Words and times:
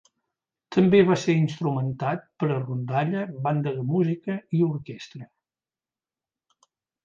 També 0.75 1.01
va 1.09 1.17
ser 1.23 1.35
instrumentat 1.39 2.25
per 2.45 2.49
a 2.53 2.57
rondalla, 2.63 3.27
banda 3.49 3.77
de 3.77 3.87
música 3.93 4.41
i 4.59 4.65
orquestra. 4.73 5.33